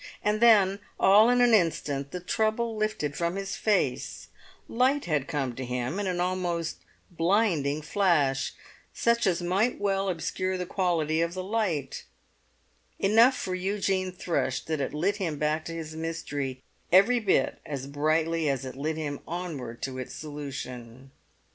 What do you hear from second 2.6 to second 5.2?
lifted from his face; light